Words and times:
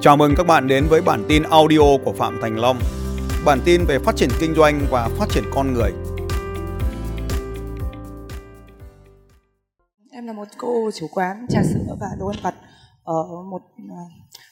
Chào 0.00 0.16
mừng 0.16 0.34
các 0.36 0.46
bạn 0.46 0.68
đến 0.68 0.86
với 0.90 1.00
bản 1.00 1.24
tin 1.28 1.42
audio 1.42 1.96
của 2.04 2.12
Phạm 2.18 2.38
Thành 2.42 2.58
Long. 2.58 2.78
Bản 3.44 3.58
tin 3.64 3.84
về 3.84 3.98
phát 3.98 4.16
triển 4.16 4.28
kinh 4.40 4.54
doanh 4.54 4.86
và 4.90 5.08
phát 5.18 5.26
triển 5.30 5.44
con 5.54 5.72
người. 5.72 5.92
Em 10.12 10.26
là 10.26 10.32
một 10.32 10.48
cô 10.58 10.90
chủ 11.00 11.06
quán 11.12 11.46
trà 11.48 11.60
sữa 11.62 11.96
và 12.00 12.06
đồ 12.18 12.26
ăn 12.26 12.36
vặt 12.42 12.54
ở 13.04 13.22
một 13.50 13.62
à, 13.90 14.02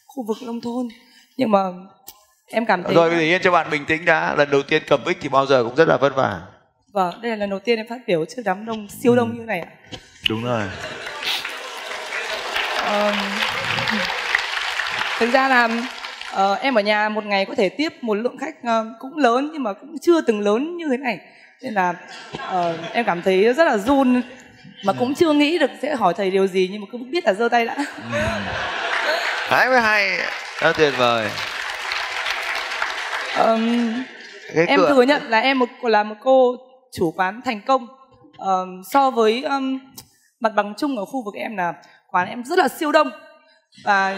khu 0.07 0.25
vực 0.27 0.37
nông 0.47 0.61
thôn. 0.61 0.89
Nhưng 1.37 1.51
mà 1.51 1.61
em 2.47 2.67
cảm 2.67 2.83
thấy 2.83 2.95
Rồi 2.95 3.11
bây 3.11 3.19
giờ 3.19 3.25
yên 3.25 3.41
cho 3.45 3.51
bạn 3.51 3.71
bình 3.71 3.85
tĩnh 3.89 4.05
đã. 4.05 4.35
Lần 4.35 4.51
đầu 4.51 4.63
tiên 4.63 4.83
cầm 4.89 5.05
mic 5.05 5.19
thì 5.21 5.29
bao 5.29 5.47
giờ 5.47 5.65
cũng 5.65 5.77
rất 5.77 5.89
là 5.89 5.97
vất 5.97 6.17
vả. 6.17 6.41
vâng, 6.93 7.21
đây 7.23 7.31
là 7.31 7.37
lần 7.37 7.51
đầu 7.51 7.59
tiên 7.59 7.79
em 7.79 7.87
phát 7.89 8.01
biểu 8.07 8.25
trước 8.25 8.43
đám 8.45 8.67
đông 8.67 8.89
siêu 9.03 9.17
đông 9.17 9.39
như 9.39 9.45
này 9.45 9.61
ạ. 9.61 9.69
Đúng 10.29 10.45
rồi. 10.45 10.63
Ờm, 12.85 13.15
thực 15.19 15.33
ra 15.33 15.49
là 15.49 15.69
ờ, 16.33 16.55
em 16.55 16.75
ở 16.75 16.81
nhà 16.83 17.09
một 17.09 17.25
ngày 17.25 17.45
có 17.45 17.55
thể 17.55 17.69
tiếp 17.69 17.93
một 18.01 18.15
lượng 18.15 18.39
khách 18.39 18.55
ờ, 18.65 18.87
cũng 18.99 19.17
lớn 19.17 19.51
nhưng 19.53 19.63
mà 19.63 19.73
cũng 19.73 19.99
chưa 20.03 20.21
từng 20.21 20.41
lớn 20.41 20.77
như 20.77 20.87
thế 20.91 20.97
này. 20.97 21.19
Nên 21.63 21.75
là 21.75 21.95
ờ, 22.39 22.79
em 22.93 23.05
cảm 23.05 23.23
thấy 23.23 23.55
rất 23.55 23.65
là 23.65 23.77
run 23.77 24.23
mà 24.85 24.93
cũng 24.93 25.15
chưa 25.15 25.33
nghĩ 25.33 25.59
được 25.59 25.71
sẽ 25.83 25.95
hỏi 25.95 26.15
thầy 26.17 26.31
điều 26.31 26.47
gì 26.47 26.69
nhưng 26.73 26.81
mà 26.81 26.87
cứ 26.93 26.99
biết 27.11 27.25
là 27.25 27.33
giơ 27.35 27.49
tay 27.49 27.67
đã. 27.67 27.77
Đấy 29.51 29.69
mới 29.69 29.81
hay. 29.81 30.19
Rất 30.61 30.77
tuyệt 30.77 30.95
vời. 30.99 31.31
Cái 34.55 34.67
em 34.67 34.81
cửa- 34.81 34.89
thừa 34.89 35.03
nhận 35.03 35.23
là 35.29 35.41
em 35.41 35.59
một 35.59 35.69
là 35.83 36.03
một 36.03 36.15
cô 36.21 36.57
chủ 36.93 37.15
quán 37.17 37.41
thành 37.45 37.61
công. 37.61 37.87
Ờm, 38.39 38.83
so 38.91 39.11
với 39.11 39.43
um, 39.43 39.79
mặt 40.41 40.53
bằng 40.57 40.75
chung 40.79 40.97
ở 40.99 41.05
khu 41.05 41.25
vực 41.25 41.35
em 41.35 41.57
là 41.57 41.73
quán 42.11 42.29
em 42.29 42.45
rất 42.45 42.59
là 42.59 42.69
siêu 42.69 42.93
đông. 42.93 43.11
Và 43.85 44.17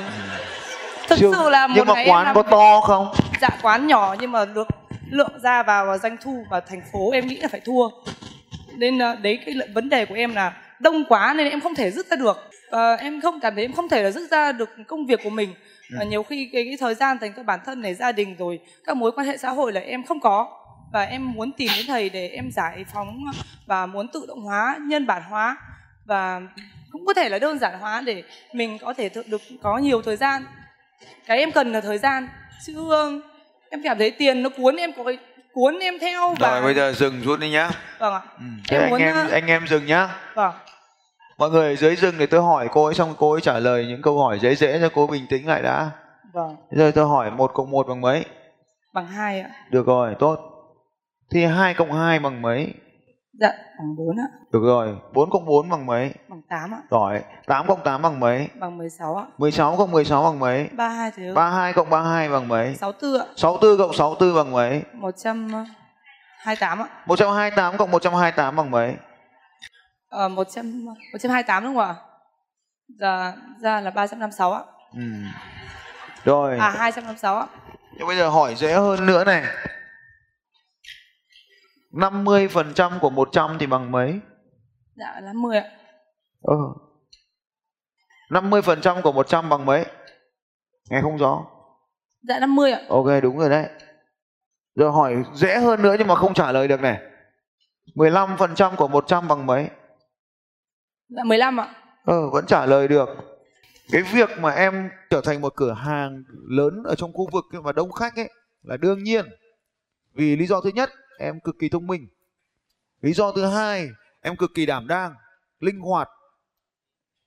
thực 1.09 1.19
Siêu- 1.19 1.33
sự 1.35 1.51
là 1.51 1.67
một 1.67 1.75
Nhưng 1.77 1.87
mà 1.87 1.95
quán 2.07 2.35
có 2.35 2.43
to 2.43 2.81
không? 2.81 3.13
dạ 3.41 3.49
quán 3.63 3.87
nhỏ 3.87 4.17
nhưng 4.21 4.33
mà 4.33 4.45
được 4.45 4.69
lượng 5.11 5.41
ra 5.43 5.63
vào 5.63 5.87
và 5.87 5.99
doanh 5.99 6.17
thu 6.21 6.45
và 6.51 6.61
thành 6.61 6.81
phố 6.93 7.11
em 7.11 7.27
nghĩ 7.27 7.37
là 7.37 7.49
phải 7.49 7.61
thua. 7.61 7.89
Nên 8.77 8.99
ờ, 8.99 9.15
đấy 9.15 9.39
cái 9.47 9.55
vấn 9.75 9.89
đề 9.89 10.07
của 10.07 10.15
em 10.15 10.35
là 10.35 10.53
đông 10.81 11.05
quá 11.09 11.35
nên 11.37 11.49
em 11.49 11.61
không 11.61 11.75
thể 11.75 11.91
dứt 11.91 12.07
ra 12.07 12.17
được. 12.17 12.51
Và 12.71 12.97
em 12.97 13.21
không 13.21 13.41
cảm 13.41 13.55
thấy 13.55 13.65
em 13.65 13.73
không 13.73 13.89
thể 13.89 14.03
là 14.03 14.11
dứt 14.11 14.31
ra 14.31 14.53
được 14.53 14.69
công 14.87 15.07
việc 15.07 15.21
của 15.25 15.31
mình. 15.31 15.55
Và 15.99 16.05
nhiều 16.05 16.23
khi 16.23 16.51
cái, 16.53 16.65
cái 16.65 16.77
thời 16.81 16.95
gian 16.95 17.19
dành 17.21 17.33
cho 17.37 17.43
bản 17.43 17.61
thân 17.67 17.83
này 17.83 17.95
gia 17.95 18.13
đình 18.13 18.37
rồi 18.39 18.61
các 18.87 18.97
mối 18.97 19.13
quan 19.13 19.27
hệ 19.27 19.37
xã 19.37 19.51
hội 19.51 19.73
là 19.73 19.81
em 19.81 20.05
không 20.05 20.21
có. 20.21 20.49
Và 20.93 21.03
em 21.03 21.33
muốn 21.33 21.53
tìm 21.53 21.69
đến 21.77 21.87
thầy 21.87 22.11
để 22.11 22.29
em 22.29 22.51
giải 22.53 22.85
phóng 22.95 23.25
và 23.67 23.87
muốn 23.87 24.09
tự 24.09 24.25
động 24.29 24.41
hóa 24.41 24.77
nhân 24.81 25.07
bản 25.07 25.23
hóa. 25.29 25.57
Và 26.05 26.41
cũng 26.93 27.07
có 27.07 27.15
thể 27.15 27.29
là 27.29 27.39
đơn 27.39 27.59
giản 27.59 27.79
hóa 27.81 28.01
để 28.01 28.23
mình 28.53 28.79
có 28.79 28.95
thể 28.95 29.11
được 29.27 29.43
có 29.63 29.79
nhiều 29.79 30.03
thời 30.03 30.17
gian 30.17 30.43
cái 31.27 31.39
em 31.39 31.53
cần 31.53 31.73
là 31.73 31.81
thời 31.81 31.99
gian 31.99 32.29
chứ 32.67 32.89
em 33.71 33.83
cảm 33.85 33.99
thấy 33.99 34.11
tiền 34.11 34.43
nó 34.43 34.51
cuốn 34.57 34.77
em 34.77 34.93
có 34.97 35.05
cái 35.05 35.19
cuốn 35.53 35.79
em 35.79 35.99
theo 35.99 36.35
và 36.39 36.51
Rồi 36.51 36.63
bây 36.63 36.75
giờ 36.75 36.93
dừng 36.93 37.21
chút 37.25 37.41
đi 37.41 37.51
nhá. 37.51 37.71
vâng 37.99 38.13
ạ 38.15 38.21
Ừ. 38.39 38.45
Thế 38.69 38.77
Em 38.77 38.83
anh 38.85 38.91
muốn, 38.91 39.01
em 39.01 39.17
anh 39.33 39.47
em 39.47 39.67
dừng 39.67 39.87
nhá. 39.87 40.09
vâng 40.35 40.53
Mọi 41.39 41.51
người 41.51 41.77
dưới 41.77 41.97
dừng 41.97 42.19
để 42.19 42.27
tôi 42.27 42.43
hỏi 42.43 42.69
cô 42.73 42.85
ấy 42.85 42.95
xong 42.95 43.15
cô 43.19 43.33
ấy 43.33 43.41
trả 43.41 43.59
lời 43.59 43.87
những 43.89 44.03
câu 44.03 44.19
hỏi 44.19 44.39
dễ 44.39 44.55
dễ 44.55 44.79
cho 44.81 44.89
cô 44.95 45.07
bình 45.07 45.27
tĩnh 45.31 45.47
lại 45.47 45.63
đã. 45.63 45.91
vâng 46.33 46.57
Bây 46.71 46.79
giờ 46.79 46.93
tôi 46.95 47.07
hỏi 47.09 47.31
một 47.31 47.51
cộng 47.55 47.71
một 47.71 47.89
bằng 47.89 48.01
mấy? 48.01 48.25
bằng 48.93 49.07
hai 49.07 49.41
ạ 49.41 49.51
Được 49.71 49.87
rồi, 49.87 50.15
tốt. 50.19 50.39
Thì 51.31 51.45
2 51.45 51.75
cộng 51.75 51.93
2 51.93 52.19
bằng 52.19 52.43
mấy? 52.43 52.75
Dạ 53.41 53.53
bằng 53.79 53.97
bốn 53.97 54.17
ạ 54.21 54.27
Được 54.53 54.63
rồi, 54.63 54.97
4 55.13 55.31
cộng 55.31 55.45
4 55.47 55.69
bằng 55.69 55.87
mấy? 55.87 56.15
bằng 56.29 56.43
tám 56.49 56.75
ạ 56.75 56.79
Giỏi. 56.91 57.23
8 57.47 57.67
cộng 57.67 57.81
8 57.85 58.03
bằng 58.03 58.21
mấy? 58.21 58.49
bằng 58.61 58.79
16 58.79 59.17
ạ 59.17 59.25
16 59.39 59.77
cộng 59.77 59.91
16 59.91 60.23
bằng 60.23 60.39
mấy? 60.39 60.69
ba 60.73 60.89
hai 60.89 61.11
thế 61.17 61.33
32 61.35 61.73
cộng 61.73 61.91
32 61.91 62.29
bằng 62.29 62.49
mấy? 62.49 62.75
sáu 62.75 62.93
tư 62.93 63.17
ạ 63.19 63.25
64 63.37 63.79
cộng 63.79 63.97
64 63.97 64.35
bằng 64.45 64.53
mấy? 64.53 64.83
một 64.93 65.15
trăm 65.17 65.49
hai 66.39 66.57
tám 66.57 66.83
ạ 66.83 66.87
128 67.07 67.77
cộng 67.77 67.91
128 67.91 68.57
bằng 68.57 68.71
mấy? 68.71 68.95
ờ, 70.09 70.29
một 70.29 70.47
trăm 70.51 70.85
một 70.85 71.19
trăm 71.21 71.33
hai 71.33 71.43
tám 71.43 71.65
đúng 71.65 71.75
không 71.77 71.85
ạ 71.85 71.95
dạ 73.01 73.33
ra 73.61 73.81
là 73.81 73.91
ba 73.91 74.07
trăm 74.07 74.21
năm 74.21 74.33
sáu 74.33 74.53
ạ 74.53 74.63
Ừ. 74.95 75.01
Rồi, 76.25 76.59
à 76.59 76.71
hai 76.79 76.93
trăm 76.93 77.05
năm 77.07 77.17
sáu 77.17 77.37
ạ 77.37 77.47
nhưng 77.99 78.07
bây 78.07 78.17
giờ 78.17 78.29
hỏi 78.29 78.55
dễ 78.55 78.73
hơn 78.73 79.07
nữa 79.07 79.25
này. 79.25 79.43
50% 82.03 82.99
của 83.01 83.11
100 83.11 83.57
thì 83.61 83.67
bằng 83.67 83.91
mấy? 83.91 84.21
dạ 84.97 85.21
là 85.23 85.33
mười 85.33 85.57
ạ 85.59 85.65
Ừ. 86.43 86.55
50% 88.31 89.03
của 89.03 89.13
100 89.13 89.49
bằng 89.49 89.67
mấy? 89.67 89.85
Nghe 90.91 91.01
không 91.03 91.17
rõ. 91.17 91.45
dạ 92.29 92.39
năm 92.39 92.55
mươi 92.55 92.73
ạ 92.73 92.81
Ok, 92.89 93.07
đúng 93.23 93.39
rồi 93.39 93.51
đấy. 93.51 93.69
Giờ 94.75 94.89
hỏi 94.89 95.15
dễ 95.35 95.59
hơn 95.59 95.83
nữa 95.83 95.95
nhưng 95.99 96.07
mà 96.09 96.15
không 96.15 96.35
trả 96.35 96.53
lời 96.53 96.69
được 96.69 96.81
này. 96.81 97.01
15% 97.95 98.77
của 98.77 98.89
100 98.89 99.29
bằng 99.29 99.47
mấy? 99.47 99.69
dạ 101.09 101.23
mười 101.25 101.39
lăm 101.39 101.61
ạ 101.61 101.75
Ờ, 102.05 102.31
vẫn 102.31 102.47
trả 102.47 102.67
lời 102.67 102.89
được. 102.89 103.09
Cái 103.93 104.03
việc 104.03 104.29
mà 104.41 104.51
em 104.51 104.91
trở 105.11 105.21
thành 105.21 105.41
một 105.41 105.53
cửa 105.57 105.73
hàng 105.73 106.23
lớn 106.49 106.83
ở 106.85 106.95
trong 106.95 107.13
khu 107.13 107.29
vực 107.33 107.45
và 107.63 107.73
đông 107.73 107.93
khách 107.93 108.17
ấy 108.17 108.31
là 108.63 108.77
đương 108.77 109.03
nhiên. 109.05 109.27
Vì 110.15 110.37
lý 110.37 110.47
do 110.47 110.61
thứ 110.61 110.71
nhất, 110.75 110.91
em 111.19 111.41
cực 111.41 111.59
kỳ 111.59 111.69
thông 111.69 111.87
minh. 111.87 112.09
Lý 113.01 113.13
do 113.13 113.33
thứ 113.33 113.45
hai, 113.47 113.89
em 114.21 114.37
cực 114.37 114.51
kỳ 114.55 114.67
đảm 114.67 114.87
đang, 114.87 115.15
linh 115.61 115.81
hoạt, 115.81 116.09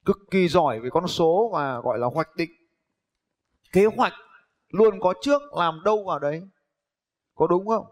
cực 0.06 0.18
kỳ 0.32 0.48
giỏi 0.48 0.80
về 0.80 0.90
con 0.90 1.08
số 1.08 1.50
và 1.54 1.80
gọi 1.80 2.00
là 2.00 2.08
hoạch 2.08 2.36
định. 2.36 2.52
Kế 3.72 3.86
hoạch 3.86 4.14
luôn 4.70 5.00
có 5.00 5.14
trước 5.22 5.42
làm 5.54 5.84
đâu 5.86 6.04
vào 6.08 6.20
đấy. 6.20 6.42
Có 7.36 7.48
đúng 7.48 7.68
không? 7.68 7.86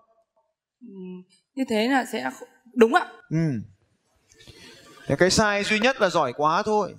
Ừm, 0.81 1.23
như 1.55 1.63
thế 1.69 1.88
là 1.88 2.05
sẽ 2.05 2.29
đúng 2.73 2.93
ạ 2.93 3.11
Ừ. 3.29 3.38
Thế 5.05 5.15
cái 5.19 5.29
sai 5.29 5.63
duy 5.63 5.79
nhất 5.79 6.01
là 6.01 6.09
giỏi 6.09 6.33
quá 6.33 6.63
thôi. 6.63 6.95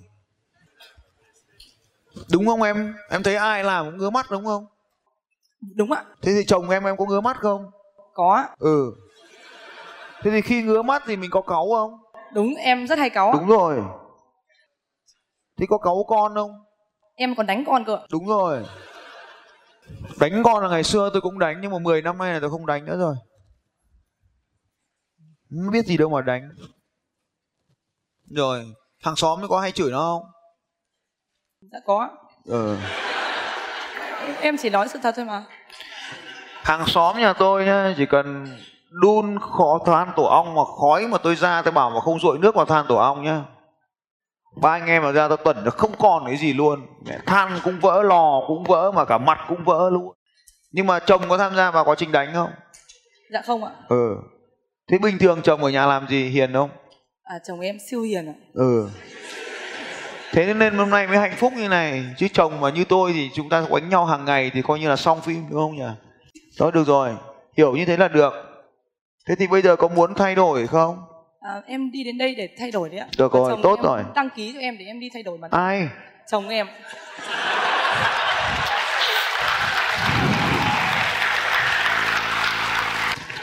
Đúng 2.31 2.45
không 2.45 2.61
em? 2.61 2.93
Em 3.09 3.23
thấy 3.23 3.35
ai 3.35 3.63
làm 3.63 3.85
cũng 3.85 3.97
ngứa 3.97 4.09
mắt 4.09 4.25
đúng 4.31 4.45
không? 4.45 4.65
đúng 5.75 5.91
ạ 5.91 6.05
Thế 6.21 6.31
thì 6.35 6.45
chồng 6.45 6.69
em 6.69 6.83
em 6.83 6.97
có 6.97 7.05
ngứa 7.05 7.21
mắt 7.21 7.37
không? 7.37 7.71
Có 8.13 8.47
Ừ. 8.59 8.91
Thế 10.23 10.31
thì 10.31 10.41
khi 10.41 10.63
ngứa 10.63 10.81
mắt 10.81 11.03
thì 11.05 11.17
mình 11.17 11.29
có 11.31 11.41
cáu 11.41 11.69
không? 11.75 11.97
đúng 12.33 12.55
em 12.55 12.87
rất 12.87 12.99
hay 12.99 13.09
cáu 13.09 13.33
Đúng 13.33 13.47
rồi. 13.47 13.81
Thì 15.57 15.65
có 15.65 15.77
cáu 15.77 16.03
con 16.07 16.33
không? 16.35 16.51
em 17.15 17.35
còn 17.35 17.45
đánh 17.47 17.63
con 17.67 17.85
cơ. 17.85 17.99
Đúng 18.11 18.27
rồi. 18.27 18.65
Đánh 20.19 20.41
con 20.43 20.63
là 20.63 20.69
ngày 20.69 20.83
xưa 20.83 21.09
tôi 21.13 21.21
cũng 21.21 21.39
đánh 21.39 21.57
nhưng 21.61 21.71
mà 21.71 21.79
10 21.79 22.01
năm 22.01 22.17
nay 22.17 22.33
là 22.33 22.39
tôi 22.39 22.49
không 22.49 22.65
đánh 22.65 22.85
nữa 22.85 22.97
rồi. 22.97 23.15
Không 25.49 25.71
biết 25.71 25.85
gì 25.85 25.97
đâu 25.97 26.09
mà 26.09 26.21
đánh. 26.21 26.49
Rồi, 28.29 28.65
hàng 29.03 29.15
xóm 29.15 29.39
có 29.49 29.59
hay 29.59 29.71
chửi 29.71 29.91
nó 29.91 29.99
không? 29.99 30.23
dạ 31.71 31.79
có. 31.85 32.09
Ừ. 32.45 32.77
em 34.41 34.57
chỉ 34.57 34.69
nói 34.69 34.87
sự 34.87 34.99
thật 35.03 35.13
thôi 35.15 35.25
mà 35.25 35.45
Hàng 36.63 36.85
xóm 36.87 37.19
nhà 37.19 37.33
tôi 37.33 37.65
nhá, 37.65 37.93
chỉ 37.97 38.05
cần 38.05 38.47
đun 39.01 39.39
khó 39.39 39.79
than 39.85 40.11
tổ 40.15 40.23
ong 40.23 40.55
mà 40.55 40.61
khói 40.79 41.07
mà 41.07 41.17
tôi 41.17 41.35
ra 41.35 41.61
tôi 41.61 41.71
bảo 41.71 41.89
mà 41.89 41.99
không 42.01 42.19
dội 42.19 42.37
nước 42.39 42.55
vào 42.55 42.65
than 42.65 42.85
tổ 42.89 42.95
ong 42.95 43.23
nhá. 43.23 43.41
Ba 44.61 44.71
anh 44.71 44.87
em 44.87 45.03
mà 45.03 45.11
ra 45.11 45.27
tôi 45.27 45.37
tuần 45.37 45.63
nó 45.63 45.71
không 45.71 45.91
còn 45.99 46.25
cái 46.25 46.37
gì 46.37 46.53
luôn. 46.53 46.79
Than 47.25 47.59
cũng 47.63 47.79
vỡ, 47.79 48.03
lò 48.03 48.41
cũng 48.47 48.63
vỡ 48.63 48.91
mà 48.91 49.05
cả 49.05 49.17
mặt 49.17 49.39
cũng 49.47 49.63
vỡ 49.63 49.89
luôn. 49.89 50.13
Nhưng 50.71 50.87
mà 50.87 50.99
chồng 50.99 51.21
có 51.29 51.37
tham 51.37 51.55
gia 51.55 51.71
vào 51.71 51.85
quá 51.85 51.95
trình 51.97 52.11
đánh 52.11 52.29
không? 52.33 52.49
dạ 53.33 53.41
không 53.45 53.63
ạ 53.63 53.71
Ừ. 53.89 54.15
Thế 54.91 54.97
bình 54.97 55.17
thường 55.19 55.41
chồng 55.41 55.63
ở 55.63 55.69
nhà 55.69 55.85
làm 55.85 56.07
gì 56.07 56.29
hiền 56.29 56.53
không? 56.53 56.69
à, 57.23 57.35
chồng 57.47 57.59
em 57.59 57.77
siêu 57.89 58.01
hiền 58.01 58.27
ạ 58.27 58.33
Ừ. 58.53 58.89
Thế 60.31 60.53
nên 60.53 60.77
hôm 60.77 60.89
nay 60.89 61.07
mới 61.07 61.17
hạnh 61.17 61.33
phúc 61.37 61.53
như 61.53 61.67
này 61.67 62.05
Chứ 62.17 62.27
chồng 62.33 62.61
mà 62.61 62.69
như 62.69 62.83
tôi 62.85 63.13
thì 63.13 63.29
chúng 63.33 63.49
ta 63.49 63.63
quánh 63.69 63.89
nhau 63.89 64.05
hàng 64.05 64.25
ngày 64.25 64.51
Thì 64.53 64.61
coi 64.61 64.79
như 64.79 64.89
là 64.89 64.95
xong 64.95 65.21
phim 65.21 65.43
đúng 65.49 65.59
không 65.59 65.75
nhỉ 65.75 66.10
Đó 66.61 66.71
được 66.71 66.87
rồi. 66.87 67.15
Hiểu 67.57 67.75
như 67.75 67.85
thế 67.85 67.97
là 67.97 68.07
được. 68.07 68.33
Thế 69.27 69.35
thì 69.35 69.47
bây 69.47 69.61
giờ 69.61 69.75
có 69.75 69.87
muốn 69.87 70.13
thay 70.13 70.35
đổi 70.35 70.67
không? 70.67 71.03
À, 71.39 71.61
em 71.65 71.91
đi 71.91 72.03
đến 72.03 72.17
đây 72.17 72.35
để 72.35 72.49
thay 72.59 72.71
đổi 72.71 72.89
đấy 72.89 72.99
ạ. 72.99 73.07
Được 73.17 73.33
rồi, 73.33 73.57
tốt 73.63 73.79
rồi. 73.83 74.03
đăng 74.15 74.29
ký 74.29 74.53
cho 74.53 74.59
em 74.59 74.77
để 74.77 74.85
em 74.85 74.99
đi 74.99 75.09
thay 75.13 75.23
đổi 75.23 75.37
mà. 75.37 75.47
Ai? 75.51 75.87
Chồng 76.27 76.49
em. 76.49 76.67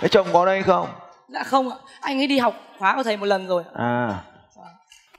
Thế 0.00 0.08
chồng 0.08 0.26
có 0.32 0.46
đây 0.46 0.62
không? 0.62 0.88
Dạ 1.28 1.42
không 1.42 1.70
ạ. 1.70 1.76
Anh 2.00 2.20
ấy 2.20 2.26
đi 2.26 2.38
học 2.38 2.54
khóa 2.78 2.96
của 2.96 3.02
thầy 3.02 3.16
một 3.16 3.26
lần 3.26 3.46
rồi 3.46 3.64
À. 3.74 4.24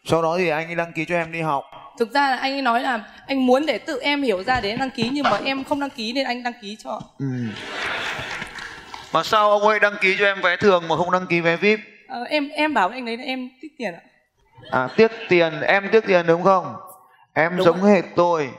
Sau 0.06 0.22
đó 0.22 0.38
thì 0.38 0.50
anh 0.50 0.68
ấy 0.68 0.76
đăng 0.76 0.94
ký 0.94 1.06
cho 1.06 1.16
em 1.16 1.32
đi 1.32 1.42
học 1.42 1.64
thực 2.00 2.14
ra 2.14 2.30
là 2.30 2.38
anh 2.38 2.54
ấy 2.54 2.62
nói 2.62 2.82
là 2.82 3.04
anh 3.28 3.46
muốn 3.46 3.66
để 3.66 3.78
tự 3.78 4.00
em 4.00 4.22
hiểu 4.22 4.44
ra 4.44 4.60
để 4.62 4.70
em 4.70 4.80
đăng 4.80 4.90
ký 4.90 5.10
nhưng 5.12 5.24
mà 5.24 5.40
em 5.46 5.64
không 5.64 5.80
đăng 5.80 5.90
ký 5.90 6.14
nên 6.14 6.26
anh 6.26 6.44
đăng 6.44 6.54
ký 6.62 6.78
cho. 6.84 7.02
Ừ. 7.20 7.26
Mà 9.14 9.24
sao 9.24 9.52
ông 9.52 9.62
ấy 9.62 9.80
đăng 9.80 9.96
ký 10.02 10.16
cho 10.20 10.26
em 10.26 10.42
vé 10.42 10.58
thường 10.58 10.88
mà 10.88 10.98
không 10.98 11.12
đăng 11.12 11.28
ký 11.28 11.42
vé 11.42 11.56
VIP? 11.56 11.80
Ờ, 12.08 12.24
em 12.24 12.50
em 12.50 12.74
bảo 12.74 12.90
anh 12.90 13.06
đấy 13.06 13.18
là 13.18 13.24
em 13.24 13.50
tích 13.62 13.72
tiền 13.78 13.94
ạ. 13.94 14.02
À 14.72 14.88
tiếc 14.96 15.12
tiền 15.30 15.62
Em 15.62 15.90
tiếc 15.92 16.06
tiền 16.08 16.28
đúng 16.28 16.44
không? 16.44 16.76
Em 17.34 17.58
Đúng 17.58 17.66
giống 17.66 17.84
hệt 17.84 18.06
tôi. 18.16 18.50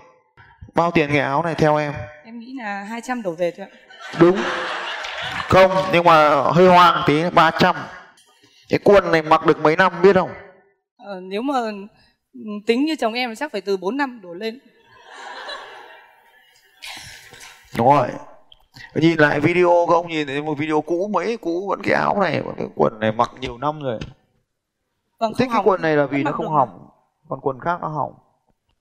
Bao 0.75 0.91
tiền 0.91 1.09
cái 1.09 1.19
áo 1.19 1.43
này 1.43 1.55
theo 1.55 1.77
em? 1.77 1.93
Em 2.25 2.39
nghĩ 2.39 2.55
là 2.59 2.85
200 2.91 3.23
đổ 3.23 3.33
về 3.33 3.53
thôi 3.57 3.67
ạ. 3.71 3.77
Đúng. 4.19 4.39
Không 5.49 5.71
nhưng 5.93 6.05
mà 6.05 6.43
hơi 6.43 6.69
hoang 6.69 7.03
tí 7.07 7.23
300 7.33 7.77
cái 8.69 8.79
quần 8.85 9.13
này 9.13 9.23
mặc 9.23 9.47
được 9.47 9.61
mấy 9.61 9.77
năm 9.77 9.93
biết 10.03 10.17
không? 10.17 10.31
Ờ, 10.99 11.21
nếu 11.23 11.43
mà 11.43 11.55
tính 12.67 12.85
như 12.85 12.97
chồng 12.97 13.15
em 13.15 13.35
chắc 13.35 13.53
phải 13.53 13.61
từ 13.61 13.77
4 13.77 13.97
năm 13.97 14.21
đổ 14.23 14.35
lên. 14.35 14.59
Đúng 17.77 17.89
rồi. 17.89 18.09
Nhìn 18.95 19.19
lại 19.19 19.41
video 19.41 19.87
các 19.89 19.95
ông 19.95 20.09
nhìn 20.09 20.27
thấy 20.27 20.43
một 20.43 20.55
video 20.55 20.81
cũ 20.81 21.09
mấy 21.13 21.37
cũ 21.37 21.69
vẫn 21.69 21.81
cái 21.85 21.95
áo 21.95 22.21
này 22.21 22.43
vẫn 22.43 22.55
cái 22.59 22.67
quần 22.75 23.01
này 23.01 23.13
mặc 23.13 23.31
nhiều 23.41 23.59
năm 23.59 23.83
rồi. 23.83 23.99
Vâng, 25.19 25.33
thích 25.39 25.49
cái 25.53 25.63
quần 25.65 25.83
này 25.83 25.97
là 25.97 26.07
vì 26.07 26.23
nó 26.23 26.33
không 26.33 26.47
được. 26.47 26.53
hỏng. 26.53 26.89
Còn 27.29 27.41
quần 27.41 27.61
khác 27.61 27.79
nó 27.81 27.89
hỏng. 27.89 28.15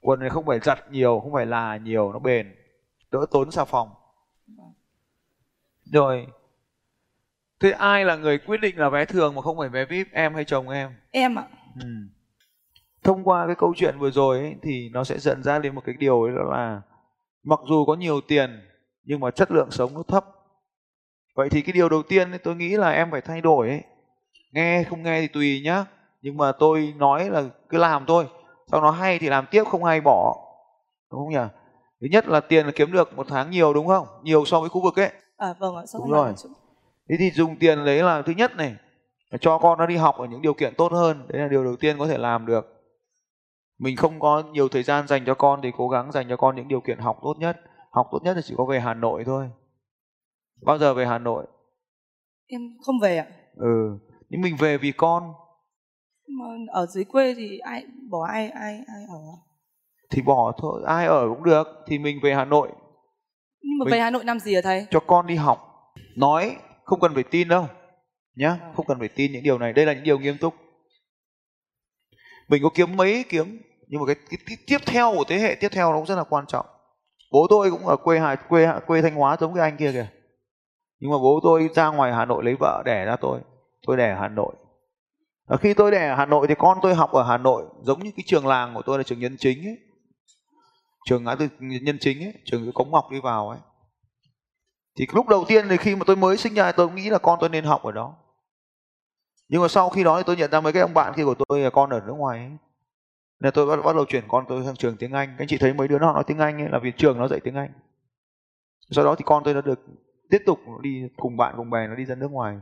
Quần 0.01 0.19
này 0.19 0.30
không 0.30 0.46
phải 0.46 0.60
giặt 0.60 0.80
nhiều 0.92 1.19
không 1.19 1.34
phải 1.34 1.46
là 1.46 1.78
nhiều 1.78 2.13
nó 2.13 2.19
bền. 2.19 2.56
Đỡ 3.12 3.25
tốn 3.31 3.51
xà 3.51 3.66
phòng. 3.66 3.90
Rồi. 5.86 6.28
Thế 7.60 7.72
ai 7.72 8.06
là 8.06 8.16
người 8.16 8.38
quyết 8.38 8.62
định 8.62 8.78
là 8.78 8.90
vé 8.90 9.06
thường 9.06 9.36
mà 9.36 9.42
không 9.42 9.57
phải 9.57 9.69
vé 9.69 9.86
vip 9.86 10.07
em 10.12 10.34
hay 10.36 10.46
chồng 10.46 10.69
em? 10.69 10.96
Em 11.12 11.40
ạ. 11.40 11.44
Ừ. 11.81 11.88
thông 13.04 13.24
qua 13.24 13.46
cái 13.48 13.56
câu 13.56 13.74
chuyện 13.78 14.00
vừa 14.00 14.12
rồi 14.12 14.40
ấy, 14.40 14.56
thì 14.62 14.90
nó 14.94 15.04
sẽ 15.04 15.19
dẫn 15.19 15.44
ra 15.44 15.60
đến 15.60 15.75
một 15.75 15.81
cái 15.86 15.96
điều 16.00 16.24
ấy 16.24 16.31
đó 16.36 16.44
là 16.44 16.81
mặc 17.44 17.60
dù 17.69 17.86
có 17.86 17.96
nhiều 17.96 18.22
tiền 18.22 18.62
nhưng 19.04 19.19
mà 19.19 19.31
chất 19.31 19.51
lượng 19.51 19.72
sống 19.72 19.94
nó 19.94 20.04
thấp. 20.04 20.25
Vậy 21.36 21.50
thì 21.50 21.62
cái 21.62 21.74
điều 21.74 21.90
đầu 21.90 22.04
tiên 22.04 22.31
ấy, 22.31 22.40
tôi 22.40 22.56
nghĩ 22.56 22.69
là 22.69 22.92
em 22.92 23.12
phải 23.12 23.22
thay 23.22 23.42
đổi 23.42 23.68
ấy. 23.68 23.81
nghe 24.51 24.84
không 24.84 25.04
nghe 25.04 25.22
thì 25.22 25.28
tùy 25.28 25.62
nhá 25.66 25.86
nhưng 26.22 26.38
mà 26.38 26.51
tôi 26.51 26.94
nói 26.98 27.30
là 27.30 27.44
cứ 27.69 27.78
làm 27.78 28.06
thôi 28.06 28.25
sau 28.72 28.81
nó 28.81 28.92
hay 28.92 29.19
thì 29.19 29.30
làm 29.30 29.46
tiếp 29.51 29.63
không 29.63 29.84
hay 29.84 30.01
bỏ. 30.01 30.38
Đúng 31.12 31.19
không 31.19 31.30
nhỉ? 31.30 31.50
Thứ 32.01 32.07
nhất 32.12 32.28
là 32.28 32.40
tiền 32.40 32.66
là 32.66 32.72
kiếm 32.75 32.92
được 32.92 33.18
một 33.18 33.25
tháng 33.30 33.51
nhiều 33.51 33.74
đúng 33.74 33.88
không? 33.88 34.07
Nhiều 34.24 34.46
so 34.46 34.60
với 34.60 34.69
khu 34.69 34.81
vực 34.81 35.00
ấy. 35.00 35.12
À 35.38 35.54
vâng 35.60 35.75
ạ 35.75 35.84
Đúng 35.94 36.12
rồi. 36.12 36.34
thế 37.10 37.16
thì 37.19 37.31
dùng 37.31 37.56
tiền 37.56 37.86
đấy 37.86 38.04
là 38.04 38.22
thứ 38.22 38.34
nhất 38.34 38.56
này 38.56 38.75
cho 39.42 39.57
con 39.57 39.78
nó 39.78 39.86
đi 39.86 39.96
học 39.96 40.18
ở 40.18 40.25
những 40.25 40.42
điều 40.42 40.54
kiện 40.54 40.74
tốt 40.75 40.92
hơn 40.92 41.25
đấy 41.28 41.42
là 41.42 41.48
điều 41.48 41.63
đầu 41.63 41.75
tiên 41.75 41.98
có 42.00 42.07
thể 42.07 42.18
làm 42.18 42.46
được 42.46 42.78
mình 43.79 43.95
không 43.95 44.19
có 44.19 44.43
nhiều 44.51 44.67
thời 44.69 44.83
gian 44.83 45.07
dành 45.07 45.25
cho 45.25 45.33
con 45.33 45.59
thì 45.63 45.71
cố 45.77 45.89
gắng 45.89 46.11
dành 46.11 46.25
cho 46.29 46.37
con 46.37 46.55
những 46.55 46.67
điều 46.67 46.81
kiện 46.81 46.97
học 46.99 47.19
tốt 47.21 47.33
nhất. 47.39 47.57
Học 47.91 48.07
tốt 48.11 48.19
nhất 48.23 48.33
thì 48.35 48.41
chỉ 48.45 48.53
có 48.57 48.65
về 48.65 48.79
hà 48.79 48.93
nội 48.93 49.23
thôi. 49.25 49.49
Bao 50.65 50.77
giờ 50.77 50.93
về 50.93 51.05
hà 51.05 51.17
nội? 51.17 51.45
Em 52.47 52.61
không 52.85 52.99
về 53.01 53.17
ạ. 53.17 53.25
Ừ. 53.55 53.99
Nhưng 54.29 54.41
mình 54.41 54.55
về 54.59 54.77
vì 54.77 54.91
con. 54.91 55.33
Mà 56.27 56.45
ở 56.73 56.85
dưới 56.85 57.03
quê 57.03 57.33
thì 57.37 57.57
ai 57.57 57.85
bỏ 58.09 58.27
ai 58.31 58.49
ai 58.49 58.73
ai 58.73 59.03
ở? 59.09 59.19
Thì 60.11 60.21
bỏ 60.21 60.53
thôi 60.57 60.83
ai 60.85 61.05
ở 61.05 61.29
cũng 61.29 61.43
được. 61.43 61.67
Thì 61.87 61.99
mình 61.99 62.19
về 62.23 62.33
hà 62.33 62.45
nội. 62.45 62.69
Nhưng 63.61 63.77
mà 63.79 63.85
Mình- 63.85 63.91
về 63.91 63.99
hà 63.99 64.09
nội 64.09 64.25
làm 64.25 64.39
gì 64.39 64.55
hả 64.55 64.61
thầy? 64.63 64.85
cho 64.91 64.99
con 64.99 65.27
đi 65.27 65.35
học. 65.35 65.59
Nói 66.17 66.55
không 66.83 66.99
cần 66.99 67.13
phải 67.13 67.23
tin 67.23 67.47
đâu 67.47 67.65
nhá. 68.35 68.57
Vâng. 68.61 68.73
không 68.75 68.85
cần 68.87 68.99
phải 68.99 69.09
tin 69.09 69.31
những 69.31 69.43
điều 69.43 69.57
này. 69.57 69.73
Đây 69.73 69.85
là 69.85 69.93
những 69.93 70.03
điều 70.03 70.19
nghiêm 70.19 70.37
túc. 70.37 70.53
Mình 72.49 72.63
có 72.63 72.69
kiếm 72.75 72.95
mấy 72.95 73.25
kiếm 73.29 73.61
nhưng 73.89 74.01
mà 74.01 74.06
cái, 74.07 74.15
cái, 74.30 74.38
cái 74.45 74.57
tiếp 74.68 74.77
theo 74.86 75.13
của 75.18 75.24
thế 75.27 75.39
hệ 75.39 75.56
tiếp 75.56 75.69
theo 75.71 75.91
nó 75.91 75.97
cũng 75.97 76.06
rất 76.06 76.15
là 76.15 76.24
quan 76.24 76.45
trọng. 76.47 76.65
Bố 77.31 77.47
tôi 77.50 77.71
cũng 77.71 77.88
ở 77.88 77.95
quê 77.95 78.19
hà 78.19 78.36
quê 78.36 78.68
quê 78.88 79.01
thanh 79.01 79.15
hóa 79.15 79.38
giống 79.39 79.53
cái 79.53 79.63
anh 79.63 79.77
kia 79.77 79.91
kìa. 79.91 80.07
Nhưng 81.00 81.12
mà 81.12 81.18
bố 81.18 81.39
tôi 81.44 81.69
ra 81.75 81.88
ngoài 81.88 82.13
hà 82.13 82.25
nội 82.25 82.44
lấy 82.44 82.56
vợ 82.59 82.83
đẻ 82.86 83.06
ra 83.06 83.15
tôi. 83.21 83.39
Tôi 83.88 83.97
đẻ 83.97 84.09
ở 84.09 84.19
hà 84.19 84.27
nội. 84.27 84.56
Và 85.47 85.57
khi 85.57 85.74
tôi 85.74 85.91
đẻ 85.91 86.07
ở 86.07 86.15
hà 86.15 86.25
nội 86.25 86.47
thì 86.47 86.56
con 86.57 86.77
tôi 86.81 86.95
học 86.95 87.12
ở 87.12 87.24
hà 87.24 87.38
nội 87.38 87.65
giống 87.81 88.03
như 88.03 88.12
cái 88.18 88.24
trường 88.27 88.47
làng 88.47 88.74
của 88.75 88.81
tôi 88.81 88.97
là 88.97 89.03
trường 89.03 89.19
nhân 89.19 89.36
chính 89.39 89.68
ấy. 89.68 89.77
Trường 91.06 91.24
ngã 91.24 91.36
tư 91.36 91.47
nhân 91.59 91.97
chính 92.01 92.24
ấy 92.24 92.33
trường 92.45 92.63
cái 92.63 92.71
cống 92.74 92.91
ngọc 92.91 93.12
đi 93.12 93.19
vào 93.24 93.50
ấy. 93.50 93.59
Thì 94.97 95.06
lúc 95.13 95.27
đầu 95.27 95.45
tiên 95.47 95.65
thì 95.69 95.77
khi 95.77 95.95
mà 95.95 96.03
tôi 96.07 96.15
mới 96.15 96.38
sinh 96.38 96.53
ra 96.53 96.71
tôi 96.71 96.91
nghĩ 96.91 97.09
là 97.09 97.18
con 97.18 97.39
tôi 97.41 97.50
nên 97.50 97.63
học 97.63 97.83
ở 97.83 97.91
đó. 97.91 98.15
Nhưng 99.50 99.62
mà 99.62 99.68
sau 99.68 99.89
khi 99.89 100.03
đó 100.03 100.18
thì 100.18 100.24
tôi 100.25 100.36
nhận 100.36 100.51
ra 100.51 100.62
mấy 100.62 100.74
cái 100.74 100.81
ông 100.81 100.94
bạn 100.94 101.13
kia 101.15 101.25
của 101.25 101.36
tôi 101.47 101.59
là 101.59 101.69
con 101.69 101.89
ở 101.89 102.00
nước 102.07 102.13
ngoài 102.18 102.39
ấy 102.39 102.69
nên 103.39 103.53
tôi 103.53 103.65
bắt, 103.65 103.86
bắt 103.86 103.95
đầu 103.95 104.06
chuyển 104.06 104.24
con 104.27 104.45
tôi 104.47 104.63
sang 104.65 104.75
trường 104.75 104.97
tiếng 104.97 105.12
Anh. 105.12 105.30
Các 105.30 105.44
anh 105.44 105.47
chị 105.47 105.57
thấy 105.57 105.74
mấy 105.74 105.88
đứa 105.88 106.00
nó 106.00 106.13
nói 106.13 106.24
tiếng 106.27 106.38
Anh 106.38 106.62
ấy, 106.62 106.69
là 106.69 106.80
vì 106.80 106.91
trường 106.91 107.18
nó 107.18 107.27
dạy 107.27 107.39
tiếng 107.39 107.56
Anh. 107.56 107.69
Sau 108.91 109.06
đó 109.06 109.15
thì 109.15 109.24
con 109.25 109.44
tôi 109.44 109.53
nó 109.53 109.62
được 109.62 109.86
tiếp 110.30 110.41
tục 110.45 110.59
đi 110.81 111.03
cùng 111.18 111.38
bạn 111.38 111.53
cùng 111.57 111.69
bè 111.69 111.88
nó 111.88 111.95
đi 111.95 112.06
ra 112.06 112.15
nước 112.15 112.31
ngoài. 112.31 112.57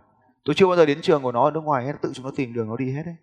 Tôi 0.45 0.55
chưa 0.55 0.67
bao 0.67 0.75
giờ 0.75 0.85
đến 0.85 1.01
trường 1.01 1.23
của 1.23 1.31
nó 1.31 1.43
ở 1.43 1.51
nước 1.51 1.63
ngoài 1.63 1.85
hết 1.85 1.93
tự 2.01 2.11
chúng 2.13 2.25
nó 2.25 2.31
tìm 2.35 2.53
đường 2.53 2.69
nó 2.69 2.77
đi 2.77 2.91
hết 2.91 3.03
đấy. 3.05 3.15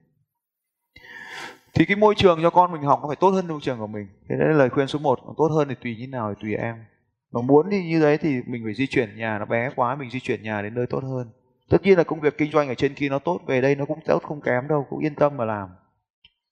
Thì 1.75 1.85
cái 1.85 1.97
môi 1.97 2.15
trường 2.15 2.39
cho 2.43 2.51
con 2.51 2.73
mình 2.73 2.83
học 2.83 2.99
nó 3.03 3.09
phải 3.09 3.17
tốt 3.17 3.31
hơn 3.31 3.49
môi 3.49 3.61
trường 3.63 3.79
của 3.79 3.87
mình. 3.87 4.09
Thế 4.29 4.37
đấy 4.39 4.49
là 4.49 4.55
lời 4.55 4.71
khuyên 4.71 4.87
số 4.87 4.99
1 4.99 5.19
tốt 5.37 5.49
hơn 5.49 5.69
thì 5.69 5.75
tùy 5.75 5.97
như 5.97 6.07
nào 6.07 6.35
thì 6.35 6.43
tùy 6.43 6.55
em. 6.55 6.85
Mà 7.33 7.41
muốn 7.41 7.67
thì 7.71 7.85
như 7.85 8.01
đấy 8.01 8.19
thì 8.19 8.43
mình 8.47 8.63
phải 8.65 8.75
di 8.75 8.87
chuyển 8.87 9.17
nhà 9.17 9.39
nó 9.39 9.45
bé 9.45 9.71
quá 9.77 9.97
mình 9.97 10.11
di 10.11 10.21
chuyển 10.21 10.43
nhà 10.43 10.63
đến 10.63 10.75
nơi 10.75 10.87
tốt 10.87 11.03
hơn. 11.03 11.31
Tất 11.69 11.83
nhiên 11.83 11.99
là 11.99 12.05
công 12.05 12.21
việc 12.21 12.39
kinh 12.39 12.53
doanh 12.53 12.69
ở 12.69 12.75
trên 12.75 12.95
kia 12.95 13.09
nó 13.09 13.19
tốt 13.19 13.41
về 13.47 13.61
đây 13.61 13.75
nó 13.75 13.85
cũng 13.85 13.99
tốt 14.07 14.23
không 14.23 14.41
kém 14.41 14.69
đâu 14.69 14.87
cũng 14.91 14.99
yên 14.99 15.15
tâm 15.15 15.37
mà 15.37 15.45
làm 15.45 15.69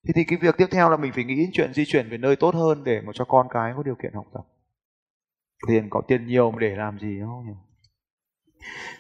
thế 0.07 0.13
thì 0.15 0.25
cái 0.25 0.39
việc 0.43 0.55
tiếp 0.59 0.67
theo 0.71 0.91
là 0.91 0.97
mình 0.97 1.13
phải 1.13 1.25
nghĩ 1.25 1.37
đến 1.37 1.51
chuyện 1.53 1.75
di 1.75 1.85
chuyển 1.85 2.09
về 2.11 2.19
nơi 2.19 2.37
tốt 2.37 2.55
hơn 2.55 2.85
để 2.85 3.01
mà 3.01 3.13
cho 3.15 3.25
con 3.25 3.47
cái 3.51 3.73
có 3.77 3.83
điều 3.83 3.95
kiện 4.03 4.13
học 4.15 4.27
tập. 4.35 4.43
Tiền 5.69 5.87
có 5.91 6.03
tiền 6.09 6.27
nhiều 6.27 6.51
mà 6.51 6.59
để 6.61 6.77
làm 6.77 6.99
gì 6.99 7.21
không 7.21 7.47
nhỉ? 7.47 7.55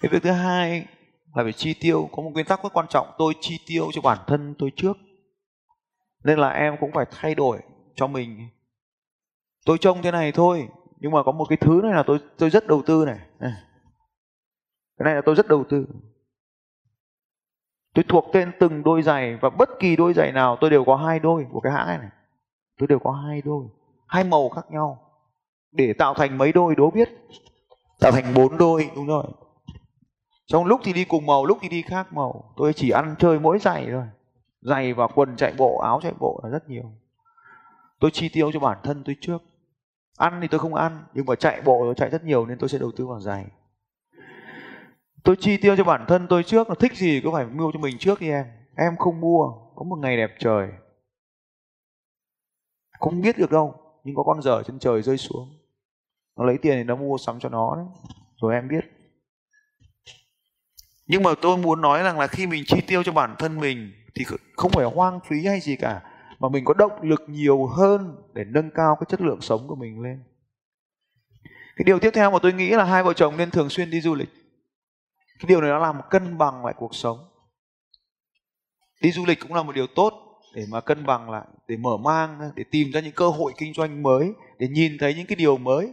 Cái 0.00 0.10
việc 0.12 0.22
thứ 0.22 0.31
hai 0.31 0.87
là 1.34 1.43
phải 1.43 1.52
chi 1.52 1.75
tiêu. 1.81 2.08
Có 2.12 2.22
một 2.22 2.31
nguyên 2.31 2.46
tắc 2.46 2.62
rất 2.62 2.72
quan 2.72 2.87
trọng. 2.90 3.06
Tôi 3.19 3.34
chi 3.40 3.58
tiêu 3.66 3.90
cho 3.93 4.00
bản 4.02 4.19
thân 4.26 4.54
tôi 4.58 4.70
trước. 4.76 4.96
Nên 6.25 6.38
là 6.38 6.49
em 6.49 6.76
cũng 6.81 6.93
phải 6.93 7.06
thay 7.10 7.34
đổi 7.34 7.60
cho 7.94 8.06
mình. 8.06 8.49
Tôi 9.66 9.78
trông 9.81 10.02
thế 10.02 10.10
này 10.10 10.32
thôi, 10.32 10.69
nhưng 10.99 11.12
mà 11.12 11.22
có 11.22 11.32
một 11.32 11.44
cái 11.49 11.58
thứ 11.60 11.81
này 11.82 11.93
là 11.93 12.02
tôi 12.06 12.19
tôi 12.38 12.50
rất 12.50 12.66
đầu 12.66 12.82
tư 12.87 13.04
này. 13.06 13.19
cái 14.99 15.04
này 15.04 15.14
là 15.14 15.22
tôi 15.25 15.34
rất 15.34 15.49
đầu 15.49 15.64
tư 15.69 15.87
tôi 17.94 18.04
thuộc 18.08 18.24
tên 18.32 18.52
từng 18.60 18.82
đôi 18.82 19.02
giày 19.02 19.36
và 19.36 19.50
bất 19.50 19.68
kỳ 19.78 19.96
đôi 19.96 20.12
giày 20.12 20.32
nào 20.32 20.56
tôi 20.60 20.70
đều 20.70 20.84
có 20.84 20.96
hai 20.96 21.18
đôi 21.18 21.46
của 21.52 21.60
cái 21.60 21.72
hãng 21.72 21.86
này, 21.86 21.98
này. 21.98 22.10
tôi 22.78 22.86
đều 22.86 22.98
có 22.98 23.10
hai 23.10 23.42
đôi 23.44 23.66
hai 24.12 24.24
màu 24.24 24.48
khác 24.48 24.70
nhau. 24.70 24.98
Để 25.72 25.92
tạo 25.92 26.14
thành 26.14 26.38
mấy 26.38 26.52
đôi 26.52 26.74
đố 26.74 26.90
biết. 26.90 27.08
Tạo 28.00 28.12
thành 28.12 28.34
bốn 28.34 28.58
đôi 28.58 28.90
đúng 28.96 29.06
rồi. 29.06 29.24
Trong 30.46 30.64
lúc 30.64 30.80
thì 30.84 30.92
đi 30.92 31.04
cùng 31.04 31.26
màu 31.26 31.46
lúc 31.46 31.58
thì 31.60 31.68
đi 31.68 31.82
khác 31.82 32.12
màu. 32.12 32.52
Tôi 32.56 32.72
chỉ 32.72 32.90
ăn 32.90 33.14
chơi 33.18 33.40
mỗi 33.40 33.58
giày 33.58 33.86
thôi. 33.90 34.04
Giày 34.60 34.92
và 34.92 35.06
quần 35.06 35.36
chạy 35.36 35.54
bộ 35.58 35.78
áo 35.78 36.00
chạy 36.02 36.12
bộ 36.18 36.40
là 36.44 36.50
rất 36.50 36.68
nhiều. 36.68 36.92
Tôi 38.00 38.10
chi 38.10 38.28
tiêu 38.28 38.52
cho 38.52 38.61
bản 38.61 38.78
thân 38.82 39.02
tôi 39.04 39.16
trước. 39.20 39.42
Ăn 40.18 40.38
thì 40.42 40.49
tôi 40.49 40.61
không 40.61 40.75
ăn 40.75 41.04
nhưng 41.14 41.26
mà 41.26 41.34
chạy 41.34 41.61
bộ 41.64 41.80
tôi 41.84 41.94
chạy 41.94 42.11
rất 42.11 42.25
nhiều 42.25 42.46
nên 42.46 42.58
tôi 42.58 42.68
sẽ 42.68 42.78
đầu 42.78 42.90
tư 42.96 43.06
vào 43.06 43.20
giày 43.20 43.46
tôi 45.23 45.37
chi 45.41 45.57
tiêu 45.57 45.76
cho 45.76 45.85
bản 45.85 46.05
thân 46.09 46.26
tôi 46.29 46.43
trước 46.43 46.69
là 46.69 46.75
thích 46.79 46.97
gì 46.97 47.21
cứ 47.25 47.31
phải 47.33 47.47
mua 47.47 47.71
cho 47.73 47.79
mình 47.79 47.99
trước 47.99 48.21
đi 48.21 48.29
em. 48.29 48.47
Em 48.76 48.97
không 48.99 49.21
mua, 49.21 49.52
có 49.75 49.85
một 49.85 49.97
ngày 49.97 50.17
đẹp 50.17 50.31
trời. 50.38 50.69
Không 52.99 53.21
biết 53.21 53.38
được 53.38 53.50
đâu, 53.50 53.75
nhưng 54.05 54.14
có 54.14 54.23
con 54.23 54.43
dở 54.43 54.62
trên 54.67 54.79
trời 54.79 55.02
rơi 55.02 55.19
xuống. 55.19 55.59
Nó 56.37 56.45
lấy 56.45 56.59
tiền 56.59 56.75
thì 56.76 56.85
nó 56.85 56.97
mua 56.97 57.19
sắm 57.19 57.41
cho 57.41 57.49
nó 57.49 57.76
đấy, 57.76 57.85
rồi 58.43 58.55
em 58.55 58.69
biết. 58.69 58.85
Nhưng 61.07 61.23
mà 61.23 61.31
tôi 61.43 61.57
muốn 61.57 61.81
nói 61.81 62.02
rằng 62.02 62.19
là 62.19 62.26
khi 62.26 62.47
mình 62.47 62.64
chi 62.67 62.81
tiêu 62.87 63.02
cho 63.02 63.12
bản 63.12 63.35
thân 63.38 63.61
mình 63.61 63.93
thì 64.14 64.25
không 64.57 64.71
phải 64.71 64.85
hoang 64.85 65.21
phí 65.29 65.47
hay 65.47 65.61
gì 65.61 65.76
cả, 65.76 66.02
mà 66.38 66.49
mình 66.49 66.64
có 66.64 66.75
động 66.75 67.02
lực 67.02 67.23
nhiều 67.29 67.67
hơn 67.67 68.17
để 68.33 68.45
nâng 68.45 68.71
cao 68.71 68.97
cái 69.00 69.07
chất 69.09 69.21
lượng 69.21 69.41
sống 69.41 69.69
của 69.69 69.76
mình 69.76 70.00
lên. 70.00 70.25
Cái 71.76 71.85
điều 71.85 71.99
tiếp 71.99 72.11
theo 72.14 72.31
mà 72.31 72.38
tôi 72.43 72.52
nghĩ 72.52 72.71
là 72.71 72.85
hai 72.85 73.02
vợ 73.02 73.12
chồng 73.12 73.37
nên 73.37 73.50
thường 73.50 73.69
xuyên 73.69 73.91
đi 73.91 74.00
du 74.00 74.14
lịch 74.14 74.41
cái 75.42 75.49
điều 75.49 75.61
này 75.61 75.70
nó 75.70 75.78
làm 75.78 76.00
cân 76.11 76.38
bằng 76.38 76.64
lại 76.64 76.75
cuộc 76.76 76.94
sống. 76.94 77.18
Đi 79.02 79.12
du 79.12 79.25
lịch 79.26 79.40
cũng 79.40 79.54
là 79.54 79.62
một 79.62 79.75
điều 79.75 79.87
tốt 79.87 80.12
để 80.54 80.64
mà 80.70 80.80
cân 80.80 81.06
bằng 81.06 81.30
lại 81.30 81.46
để 81.68 81.76
mở 81.76 81.96
mang 81.96 82.50
để 82.54 82.64
tìm 82.70 82.90
ra 82.94 83.00
những 83.00 83.12
cơ 83.12 83.28
hội 83.28 83.52
kinh 83.58 83.75
doanh 83.75 84.02
mới 84.02 84.32
để 84.58 84.68
nhìn 84.68 84.96
thấy 85.00 85.14
những 85.14 85.26
cái 85.26 85.37
điều 85.37 85.58
mới. 85.58 85.92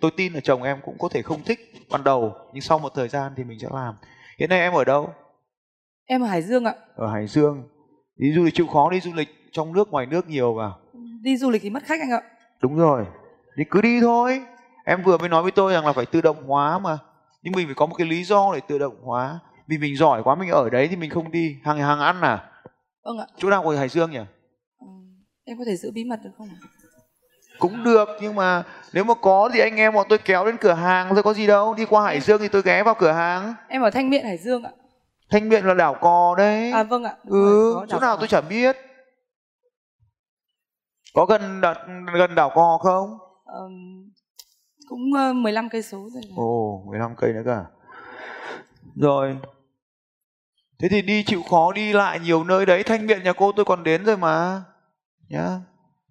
Tôi 0.00 0.10
tin 0.16 0.32
là 0.32 0.40
chồng 0.40 0.62
em 0.62 0.78
cũng 0.84 0.98
có 0.98 1.08
thể 1.08 1.22
không 1.22 1.42
thích 1.44 1.60
ban 1.90 2.04
đầu 2.04 2.34
nhưng 2.52 2.60
sau 2.60 2.78
một 2.78 2.92
thời 2.94 3.08
gian 3.08 3.32
thì 3.36 3.44
mình 3.44 3.58
sẽ 3.58 3.68
làm. 3.70 3.94
Hiện 4.38 4.48
nay 4.50 4.60
em 4.60 4.72
ở 4.72 4.84
đâu? 4.84 5.14
Em 6.06 6.22
ở 6.22 6.26
hải 6.26 6.42
dương 6.42 6.64
ạ. 6.64 6.74
Ở 6.94 7.12
hải 7.12 7.26
dương. 7.26 7.68
Đi 8.16 8.32
du 8.32 8.42
lịch 8.42 8.54
chịu 8.54 8.66
khó 8.66 8.90
đi 8.90 9.00
du 9.00 9.12
lịch 9.14 9.28
trong 9.52 9.72
nước 9.72 9.88
ngoài 9.88 10.06
nước 10.06 10.28
nhiều 10.28 10.54
vào. 10.54 10.78
Đi 11.22 11.36
du 11.36 11.50
lịch 11.50 11.62
thì 11.62 11.70
mất 11.70 11.82
khách 11.82 12.00
anh 12.00 12.10
ạ. 12.10 12.22
Đúng 12.62 12.76
rồi. 12.76 13.06
Thì 13.56 13.64
cứ 13.70 13.80
đi 13.80 14.00
thôi. 14.00 14.42
Em 14.84 15.02
vừa 15.02 15.18
mới 15.18 15.28
nói 15.28 15.42
với 15.42 15.52
tôi 15.52 15.72
rằng 15.72 15.86
là 15.86 15.92
phải 15.92 16.06
tự 16.06 16.20
động 16.20 16.46
hóa 16.46 16.78
mà 16.78 16.98
nhưng 17.42 17.52
mình 17.56 17.66
phải 17.66 17.74
có 17.74 17.86
một 17.86 17.94
cái 17.98 18.06
lý 18.06 18.24
do 18.24 18.50
để 18.54 18.60
tự 18.68 18.78
động 18.78 18.96
hóa. 19.02 19.38
Vì 19.66 19.78
mình 19.78 19.96
giỏi 19.96 20.22
quá 20.22 20.34
mình 20.34 20.50
ở 20.50 20.70
đấy 20.70 20.88
thì 20.88 20.96
mình 20.96 21.10
không 21.10 21.30
đi 21.30 21.56
hàng 21.64 21.78
hàng 21.78 22.00
ăn 22.00 22.20
à? 22.20 22.50
Vâng 23.04 23.18
ạ. 23.18 23.26
Chỗ 23.36 23.50
nào 23.50 23.62
của 23.62 23.70
hải 23.70 23.88
dương 23.88 24.10
nhỉ? 24.10 24.20
Ừ, 24.80 24.86
em 25.44 25.58
có 25.58 25.64
thể 25.66 25.76
giữ 25.76 25.90
bí 25.90 26.04
mật 26.04 26.20
được 26.24 26.30
không 26.38 26.48
ạ? 26.48 26.58
Cũng 27.58 27.84
được 27.84 28.08
nhưng 28.20 28.34
mà 28.34 28.62
nếu 28.92 29.04
mà 29.04 29.14
có 29.14 29.50
thì 29.52 29.60
anh 29.60 29.76
em 29.76 29.94
bọn 29.94 30.06
tôi 30.08 30.18
kéo 30.18 30.46
đến 30.46 30.56
cửa 30.60 30.72
hàng 30.72 31.14
thôi 31.14 31.22
có 31.22 31.34
gì 31.34 31.46
đâu. 31.46 31.74
Đi 31.74 31.84
qua 31.84 32.02
hải 32.02 32.20
dương 32.20 32.40
thì 32.40 32.48
tôi 32.48 32.62
ghé 32.62 32.82
vào 32.82 32.94
cửa 32.94 33.12
hàng. 33.12 33.54
Em 33.68 33.82
ở 33.82 33.90
thanh 33.90 34.10
miện 34.10 34.24
hải 34.24 34.38
dương 34.38 34.62
ạ. 34.62 34.70
Thanh 35.30 35.48
miện 35.48 35.64
là 35.64 35.74
đảo 35.74 35.96
cò 36.00 36.34
đấy. 36.38 36.72
À 36.72 36.82
vâng 36.82 37.04
ạ. 37.04 37.14
Ừ 37.26 37.72
rồi, 37.74 37.86
chỗ 37.88 38.00
nào 38.00 38.16
tôi 38.16 38.28
chẳng 38.28 38.48
biết. 38.48 38.76
Có 41.14 41.26
gần 41.26 41.60
gần 42.14 42.34
đảo 42.34 42.50
cò 42.54 42.78
không 42.82 43.18
cũng 44.90 45.10
uh, 45.30 45.36
15 45.36 45.68
cây 45.68 45.82
số 45.82 46.08
rồi. 46.12 46.22
Ồ, 46.36 46.82
15 46.86 47.14
cây 47.16 47.32
nữa 47.32 47.42
cả. 47.44 47.64
Rồi. 48.96 49.36
Thế 50.78 50.88
thì 50.88 51.02
đi 51.02 51.24
chịu 51.26 51.42
khó 51.50 51.72
đi 51.72 51.92
lại 51.92 52.20
nhiều 52.20 52.44
nơi 52.44 52.66
đấy, 52.66 52.82
thanh 52.82 53.06
miện 53.06 53.22
nhà 53.22 53.32
cô 53.32 53.52
tôi 53.52 53.64
còn 53.64 53.84
đến 53.84 54.04
rồi 54.04 54.16
mà. 54.16 54.64
Nhá. 55.28 55.60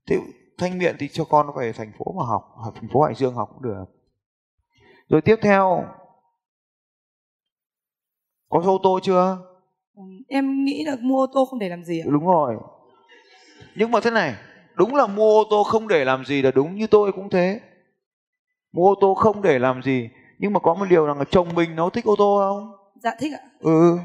Thế 0.08 0.18
thanh 0.58 0.78
miện 0.78 0.96
thì 1.00 1.08
cho 1.08 1.24
con 1.24 1.48
phải 1.56 1.74
thành 1.74 1.92
phố 1.98 2.14
mà 2.18 2.26
học, 2.26 2.54
học 2.56 2.74
thành 2.76 2.90
phố 2.94 3.02
Hải 3.02 3.16
Dương 3.16 3.34
học 3.34 3.50
cũng 3.54 3.64
được. 3.64 3.86
Rồi 5.10 5.22
tiếp 5.22 5.36
theo 5.42 5.84
có 8.50 8.62
ô 8.66 8.80
tô 8.84 9.00
chưa? 9.04 9.38
Ừm, 9.96 10.22
Em 10.28 10.66
nghĩ 10.66 10.84
là 10.86 10.96
mua 11.02 11.24
ô 11.24 11.28
tô 11.34 11.46
không 11.46 11.60
để 11.60 11.70
làm 11.70 11.84
gì 11.84 12.00
ạ? 12.00 12.06
Đúng 12.10 12.26
rồi. 12.26 12.58
Nhưng 13.76 13.92
mà 13.92 14.00
thế 14.00 14.12
này, 14.12 14.36
đúng 14.76 14.96
là 14.96 15.08
mua 15.08 15.44
ô 15.44 15.48
tô 15.50 15.64
không 15.64 15.88
để 15.88 16.06
làm 16.06 16.26
gì 16.26 16.42
là 16.42 16.52
đúng 16.52 16.76
như 16.76 16.88
tôi 16.88 17.12
cũng 17.12 17.30
thế. 17.30 17.60
Mua 18.72 18.90
ô 18.90 18.96
tô 19.02 19.14
không 19.14 19.42
để 19.42 19.60
làm 19.60 19.82
gì, 19.82 20.10
nhưng 20.40 20.54
mà 20.54 20.60
có 20.60 20.74
một 20.74 20.86
điều 20.90 21.08
là 21.08 21.14
chồng 21.32 21.56
mình 21.56 21.76
nó 21.76 21.90
thích 21.90 22.06
ô 22.06 22.16
tô 22.18 22.38
không? 22.40 22.72
Dạ 22.96 23.12
thích 23.20 23.34
ạ. 23.34 23.42
Ừ. 23.60 23.98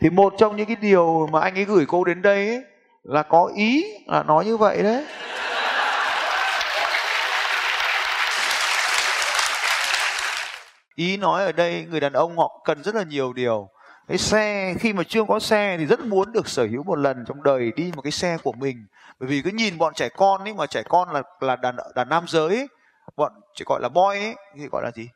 Thì 0.00 0.10
một 0.10 0.34
trong 0.38 0.56
những 0.56 0.66
cái 0.66 0.76
điều 0.80 1.26
mà 1.32 1.40
anh 1.40 1.54
ấy 1.54 1.64
gửi 1.64 1.84
cô 1.88 2.04
đến 2.04 2.22
đây 2.22 2.48
ấy, 2.48 2.62
là 3.02 3.22
có 3.22 3.50
ý 3.56 3.84
là 4.06 4.22
nói 4.22 4.44
như 4.44 4.56
vậy 4.56 4.82
đấy. 4.82 5.04
Ý 10.94 11.16
nói 11.16 11.44
ở 11.44 11.52
đây 11.52 11.86
người 11.90 12.00
đàn 12.00 12.12
ông 12.12 12.38
họ 12.38 12.60
cần 12.64 12.82
rất 12.82 12.94
là 12.94 13.02
nhiều 13.02 13.32
điều. 13.32 13.68
Cái 14.08 14.18
xe 14.18 14.74
khi 14.80 14.92
mà 14.92 15.02
chưa 15.08 15.24
có 15.24 15.40
xe 15.40 15.76
thì 15.78 15.86
rất 15.86 16.00
muốn 16.00 16.32
được 16.32 16.48
sở 16.48 16.66
hữu 16.66 16.82
một 16.82 16.96
lần 16.96 17.24
trong 17.28 17.42
đời 17.42 17.72
đi 17.76 17.92
một 17.96 18.02
cái 18.02 18.12
xe 18.12 18.38
của 18.42 18.52
mình. 18.52 18.86
Bởi 19.20 19.28
vì 19.28 19.42
cứ 19.42 19.50
nhìn 19.50 19.78
bọn 19.78 19.94
trẻ 19.94 20.08
con 20.08 20.44
ấy 20.44 20.54
mà 20.54 20.66
trẻ 20.66 20.82
con 20.88 21.10
là 21.12 21.22
là 21.40 21.56
đàn 21.56 21.76
đàn 21.94 22.08
nam 22.08 22.24
giới 22.28 22.48
ấy, 22.48 22.68
bọn 23.16 23.32
chỉ 23.54 23.64
gọi 23.66 23.80
là 23.82 23.88
boy 23.88 24.18
ấy 24.18 24.36
thì 24.56 24.68
gọi 24.72 24.82
là 24.84 24.90
gì? 24.94 25.08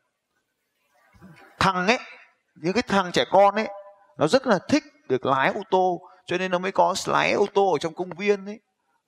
Thằng 1.59 1.87
ấy, 1.87 1.99
những 2.55 2.73
cái 2.73 2.83
thằng 2.87 3.11
trẻ 3.11 3.25
con 3.31 3.55
ấy 3.55 3.67
nó 4.17 4.27
rất 4.27 4.47
là 4.47 4.59
thích 4.69 4.83
được 5.09 5.25
lái 5.25 5.49
ô 5.53 5.61
tô 5.71 6.01
cho 6.25 6.37
nên 6.37 6.51
nó 6.51 6.59
mới 6.59 6.71
có 6.71 6.95
lái 7.05 7.31
ô 7.31 7.45
tô 7.53 7.71
ở 7.71 7.77
trong 7.77 7.93
công 7.93 8.09
viên 8.09 8.45
ấy 8.45 8.59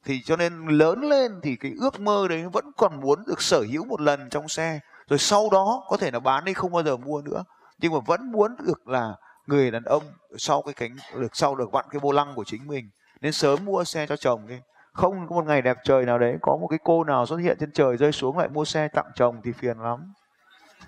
thì 0.06 0.22
cho 0.26 0.36
nên 0.36 0.68
lớn 0.68 1.02
lên 1.02 1.40
thì 1.44 1.56
cái 1.56 1.72
ước 1.80 2.00
mơ 2.00 2.28
đấy 2.30 2.46
vẫn 2.54 2.66
còn 2.78 3.02
muốn 3.02 3.24
được 3.28 3.42
sở 3.42 3.62
hữu 3.72 3.86
một 3.86 4.02
lần 4.02 4.30
trong 4.30 4.48
xe 4.48 4.80
rồi 5.08 5.20
sau 5.20 5.50
đó 5.52 5.84
có 5.88 5.98
thể 5.98 6.12
là 6.12 6.20
bán 6.20 6.46
đi 6.46 6.54
không 6.54 6.72
bao 6.72 6.84
giờ 6.84 6.98
mua 6.98 7.22
nữa 7.22 7.44
nhưng 7.78 7.94
mà 7.94 8.00
vẫn 8.06 8.32
muốn 8.32 8.56
được 8.60 8.88
là 8.88 9.14
người 9.48 9.72
đàn 9.72 9.84
ông 9.84 10.04
sau 10.38 10.62
cái 10.62 10.74
cánh 10.74 10.96
được 11.16 11.36
sau 11.36 11.56
được 11.56 11.72
vặn 11.72 11.86
cái 11.92 12.00
vô 12.00 12.12
lăng 12.12 12.36
của 12.36 12.44
chính 12.44 12.68
mình 12.68 12.90
nên 13.22 13.32
sớm 13.32 13.66
mua 13.66 13.84
xe 13.84 14.08
cho 14.08 14.16
chồng 14.16 14.48
đi. 14.48 14.56
Không 14.94 15.28
có 15.30 15.36
một 15.36 15.46
ngày 15.46 15.62
đẹp 15.62 15.78
trời 15.84 16.06
nào 16.06 16.20
đấy 16.20 16.38
có 16.42 16.58
một 16.62 16.68
cái 16.68 16.80
cô 16.84 17.04
nào 17.04 17.26
xuất 17.26 17.38
hiện 17.38 17.58
trên 17.60 17.72
trời 17.72 17.98
rơi 17.98 18.12
xuống 18.12 18.38
lại 18.38 18.48
mua 18.50 18.66
xe 18.66 18.88
tặng 18.88 19.12
chồng 19.16 19.42
thì 19.44 19.52
phiền 19.52 19.78
lắm. 19.78 20.14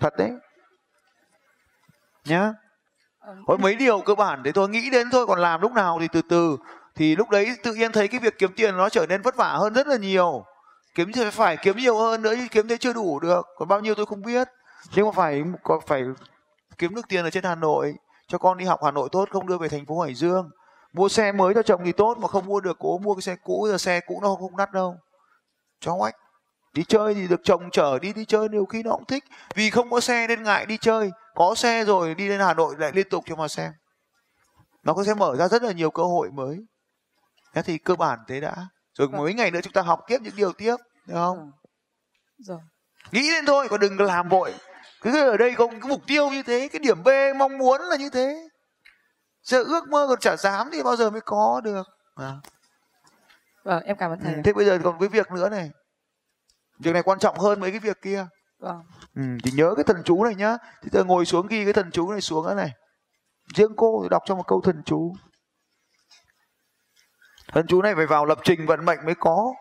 Thật 0.00 0.14
đấy. 0.18 0.30
Nhá. 2.24 2.52
Ừm, 3.20 3.44
có 3.46 3.56
mấy 3.56 3.74
điều 3.78 4.00
cơ 4.00 4.14
bản 4.14 4.42
đấy 4.42 4.52
thôi 4.52 4.68
nghĩ 4.68 4.90
đến 4.90 5.10
thôi 5.10 5.26
còn 5.26 5.38
làm 5.38 5.60
lúc 5.60 5.72
nào 5.72 5.98
thì 6.00 6.08
từ 6.12 6.22
từ. 6.22 6.56
Thì 6.94 7.16
lúc 7.16 7.30
đấy 7.30 7.56
tự 7.62 7.74
nhiên 7.74 7.92
thấy 7.92 8.08
cái 8.08 8.20
việc 8.20 8.38
kiếm 8.38 8.52
tiền 8.56 8.76
nó 8.76 8.88
trở 8.88 9.06
nên 9.06 9.22
vất 9.22 9.36
vả 9.36 9.52
hơn 9.52 9.74
rất 9.74 9.86
là 9.86 9.96
nhiều. 9.96 10.44
Kiếm 10.94 11.12
thì 11.12 11.30
phải 11.30 11.56
kiếm 11.56 11.76
nhiều 11.76 11.98
hơn 11.98 12.22
nữa 12.22 12.34
chứ 12.36 12.46
kiếm 12.50 12.68
thế 12.68 12.76
chưa 12.76 12.92
đủ 12.92 13.20
được 13.20 13.46
còn 13.56 13.68
bao 13.68 13.80
nhiêu 13.80 13.94
tôi 13.94 14.06
không 14.06 14.22
biết. 14.22 14.48
Nhưng 14.94 15.06
mà 15.06 15.12
phải 15.12 15.42
có 15.62 15.80
phải 15.86 16.04
kiếm 16.78 16.94
được 16.94 17.08
tiền 17.08 17.24
ở 17.24 17.30
trên 17.30 17.44
Hà 17.44 17.54
Nội 17.54 17.94
cho 18.28 18.38
con 18.38 18.58
đi 18.58 18.64
học 18.64 18.80
Hà 18.84 18.90
Nội 18.90 19.08
tốt 19.12 19.28
không 19.30 19.46
đưa 19.46 19.58
về 19.58 19.68
thành 19.68 19.86
phố 19.86 20.00
Hải 20.00 20.14
Dương. 20.14 20.50
Mua 20.92 21.08
xe 21.08 21.32
mới 21.32 21.54
cho 21.54 21.62
chồng 21.62 21.80
thì 21.84 21.92
tốt 21.92 22.18
mà 22.18 22.28
không 22.28 22.46
mua 22.46 22.60
được 22.60 22.76
cố 22.78 22.98
mua 22.98 23.14
cái 23.14 23.22
xe 23.22 23.36
cũ 23.44 23.68
giờ 23.70 23.78
xe 23.78 24.00
cũ 24.00 24.20
nó 24.22 24.34
không 24.34 24.56
đắt 24.56 24.72
đâu. 24.72 24.96
Cho 25.80 25.94
oách 25.94 26.16
đi 26.72 26.84
chơi 26.84 27.14
thì 27.14 27.28
được 27.28 27.40
chồng 27.44 27.70
chở 27.72 27.98
đi 27.98 28.12
đi 28.12 28.24
chơi 28.24 28.48
nhiều 28.48 28.66
khi 28.66 28.82
nó 28.82 28.90
cũng 28.90 29.04
thích. 29.04 29.24
Vì 29.54 29.70
không 29.70 29.90
có 29.90 30.00
xe 30.00 30.26
nên 30.26 30.42
ngại 30.42 30.66
đi 30.66 30.76
chơi. 30.76 31.10
Có 31.34 31.54
xe 31.54 31.84
rồi 31.84 32.14
đi 32.14 32.28
lên 32.28 32.40
Hà 32.40 32.54
Nội 32.54 32.74
lại 32.78 32.92
liên 32.94 33.08
tục 33.08 33.24
cho 33.26 33.36
mà 33.36 33.48
xem. 33.48 33.72
Nó 34.82 34.94
có 34.94 35.04
sẽ 35.04 35.14
mở 35.14 35.36
ra 35.36 35.48
rất 35.48 35.62
là 35.62 35.72
nhiều 35.72 35.90
cơ 35.90 36.02
hội 36.02 36.30
mới. 36.30 36.66
Thế 37.54 37.62
thì 37.62 37.78
cơ 37.78 37.94
bản 37.94 38.18
thế 38.28 38.40
đã. 38.40 38.54
Rồi 38.94 39.08
Vâng. 39.08 39.20
mấy 39.20 39.34
ngày 39.34 39.50
nữa 39.50 39.60
chúng 39.62 39.72
ta 39.72 39.82
học 39.82 40.00
tiếp 40.06 40.18
những 40.22 40.36
điều 40.36 40.52
tiếp 40.52 40.76
được 41.06 41.14
không? 41.14 41.36
Vâng. 41.36 41.52
Rồi. 42.38 42.58
nghĩ 43.12 43.30
lên 43.30 43.46
thôi 43.46 43.66
còn 43.70 43.80
đừng 43.80 44.00
làm 44.00 44.28
vội 44.28 44.54
cứ 45.00 45.30
ở 45.30 45.36
đây 45.36 45.54
có 45.56 45.66
cái 45.66 45.80
mục 45.88 46.02
tiêu 46.06 46.30
như 46.30 46.42
thế 46.42 46.68
cái 46.72 46.80
điểm 46.80 47.02
B 47.02 47.08
mong 47.36 47.58
muốn 47.58 47.80
là 47.80 47.96
như 47.96 48.10
thế. 48.10 48.48
Giờ 49.42 49.62
ước 49.62 49.88
mơ 49.88 50.06
còn 50.08 50.20
chả 50.20 50.36
dám 50.36 50.70
thì 50.72 50.82
bao 50.82 50.96
giờ 50.96 51.10
mới 51.10 51.20
có 51.20 51.60
được. 51.64 51.86
À. 52.14 52.32
Vâng, 53.64 53.82
em 53.82 53.96
cảm 53.96 54.10
ơn 54.10 54.20
thầy. 54.20 54.34
Ừ, 54.34 54.40
thế 54.44 54.52
bây 54.52 54.64
giờ 54.64 54.78
còn 54.84 54.98
cái 55.00 55.08
việc 55.08 55.30
nữa 55.30 55.48
này. 55.48 55.70
Việc 56.78 56.92
này 56.92 57.02
quan 57.02 57.18
trọng 57.18 57.38
hơn 57.38 57.60
mấy 57.60 57.70
cái 57.70 57.80
việc 57.80 58.02
kia. 58.02 58.26
Vâng. 58.58 58.82
ừ, 59.16 59.22
thì 59.44 59.50
nhớ 59.50 59.74
cái 59.76 59.84
thần 59.84 60.02
chú 60.04 60.24
này 60.24 60.34
nhá. 60.34 60.56
Thì 60.82 60.88
giờ 60.92 61.04
ngồi 61.04 61.26
xuống 61.26 61.46
ghi 61.46 61.64
cái 61.64 61.72
thần 61.72 61.90
chú 61.90 62.10
này 62.12 62.20
xuống 62.20 62.46
nữa 62.46 62.54
này. 62.54 62.70
Riêng 63.54 63.72
cô 63.76 64.00
thì 64.02 64.08
đọc 64.08 64.22
cho 64.26 64.34
một 64.34 64.46
câu 64.46 64.60
thần 64.60 64.82
chú. 64.84 65.12
Thần 67.52 67.66
chú 67.66 67.82
này 67.82 67.94
phải 67.94 68.06
vào 68.06 68.26
lập 68.26 68.38
trình 68.44 68.66
vận 68.66 68.84
mệnh 68.84 68.98
mới 69.04 69.14
có 69.14 69.54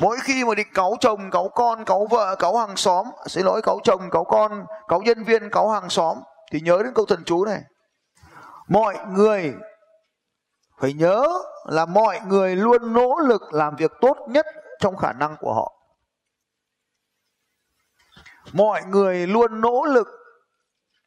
mỗi 0.00 0.16
khi 0.22 0.44
mà 0.44 0.54
định 0.54 0.68
cáu 0.74 0.96
chồng, 1.00 1.30
cáu 1.30 1.48
con, 1.48 1.84
cáu 1.84 2.06
vợ, 2.10 2.36
cáu 2.38 2.56
hàng 2.56 2.76
xóm, 2.76 3.06
xin 3.26 3.44
lỗi, 3.44 3.62
cáu 3.62 3.80
chồng, 3.84 4.10
cáu 4.10 4.24
con, 4.24 4.66
cáu 4.88 5.02
nhân 5.02 5.24
viên, 5.24 5.50
cáu 5.50 5.70
hàng 5.70 5.90
xóm, 5.90 6.18
thì 6.52 6.60
nhớ 6.60 6.82
đến 6.84 6.94
câu 6.94 7.06
thần 7.06 7.22
chú 7.26 7.44
này. 7.44 7.62
Mọi 8.68 8.96
người 9.12 9.54
phải 10.80 10.92
nhớ 10.92 11.26
là 11.64 11.86
mọi 11.86 12.20
người 12.26 12.56
luôn 12.56 12.92
nỗ 12.92 13.18
lực 13.18 13.42
làm 13.52 13.76
việc 13.76 13.90
tốt 14.00 14.16
nhất 14.28 14.46
trong 14.80 14.96
khả 14.96 15.12
năng 15.12 15.36
của 15.40 15.54
họ. 15.54 15.72
Mọi 18.52 18.82
người 18.84 19.26
luôn 19.26 19.60
nỗ 19.60 19.84
lực 19.84 20.08